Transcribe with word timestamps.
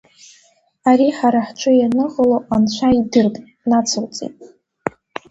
Ари 0.89 1.07
ҳара 1.17 1.41
ҳҿы 1.47 1.71
ианыҟало 1.79 2.37
Анцәа 2.53 2.89
идырп, 2.99 3.35
нацылҵеит. 3.69 4.35